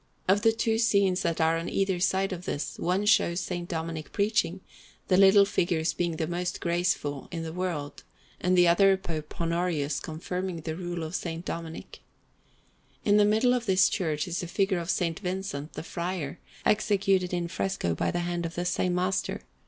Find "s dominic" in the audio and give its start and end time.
3.51-4.11, 11.23-11.99